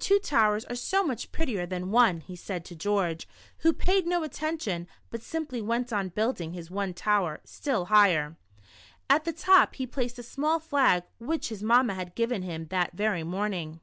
Two 0.00 0.18
towers 0.18 0.64
are 0.64 0.74
so 0.74 1.04
much 1.04 1.30
prettier 1.30 1.64
than 1.64 1.92
one," 1.92 2.18
he 2.18 2.34
said 2.34 2.64
to 2.64 2.74
George, 2.74 3.28
who 3.58 3.72
paid 3.72 4.04
no 4.04 4.24
attention, 4.24 4.88
but 5.10 5.22
simply 5.22 5.62
went 5.62 5.92
on 5.92 6.08
building 6.08 6.54
his 6.54 6.72
one 6.72 6.92
tower 6.92 7.40
still 7.44 7.84
higher. 7.84 8.34
At 9.08 9.22
the 9.24 9.32
top 9.32 9.76
he 9.76 9.86
placed 9.86 10.18
a 10.18 10.24
small 10.24 10.58
flag 10.58 11.04
which 11.18 11.50
his 11.50 11.62
mamma 11.62 11.94
had 11.94 12.16
given 12.16 12.42
him 12.42 12.66
that 12.70 12.94
very 12.94 13.22
morning. 13.22 13.78